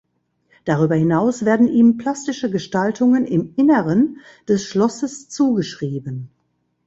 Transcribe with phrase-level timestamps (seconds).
[0.65, 6.31] Darüber hinaus werden ihm plastische Gestaltungen im Inneren des Schlosses zugeschrieben.